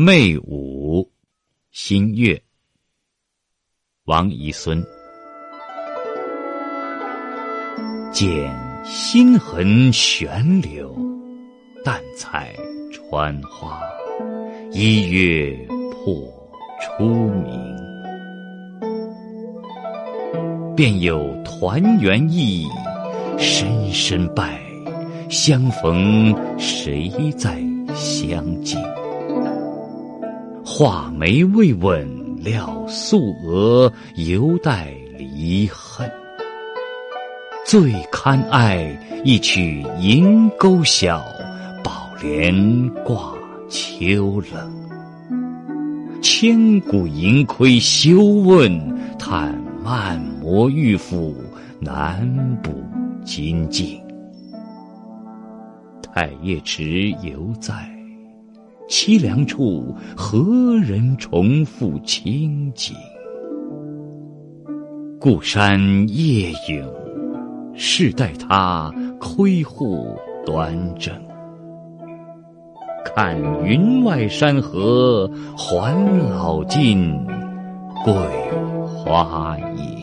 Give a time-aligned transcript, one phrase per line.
[0.00, 1.10] 媚舞，
[1.72, 2.40] 新月。
[4.04, 4.80] 王遗孙。
[8.12, 10.96] 见星痕悬柳，
[11.84, 12.54] 淡彩
[12.92, 13.82] 穿花，
[14.70, 15.52] 一月
[15.90, 16.32] 破
[16.80, 17.76] 初明。
[20.76, 22.68] 便有团圆意，
[23.36, 24.60] 深深拜，
[25.28, 27.60] 相逢谁在
[27.96, 28.78] 相敬？
[30.70, 32.06] 画眉未吻
[32.44, 36.08] 料素娥，犹待离恨。
[37.64, 38.86] 最堪爱
[39.24, 41.24] 一曲银钩晓，
[41.82, 43.32] 宝莲挂
[43.70, 46.20] 秋冷。
[46.20, 48.70] 千古盈亏休问，
[49.18, 51.34] 叹漫磨玉斧
[51.80, 52.28] 难
[52.62, 52.70] 补
[53.24, 53.98] 金镜。
[56.02, 57.97] 太液池犹在。
[58.88, 60.38] 凄凉处，何
[60.82, 62.96] 人重复清景？
[65.20, 66.90] 故山夜影，
[67.74, 68.90] 世待他
[69.20, 71.14] 窥户端正。
[73.04, 75.94] 看云外山河，还
[76.30, 77.14] 老尽
[78.04, 78.14] 桂
[78.86, 79.97] 花影。